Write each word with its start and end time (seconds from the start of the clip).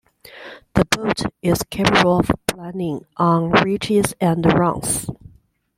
The 0.73 0.83
boat 0.85 1.21
is 1.43 1.61
capable 1.69 2.21
of 2.21 2.31
planing 2.47 3.05
on 3.17 3.51
reaches 3.51 4.15
and 4.19 4.43
runs. 4.51 5.05